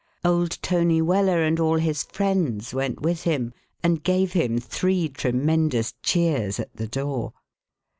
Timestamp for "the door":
6.75-7.33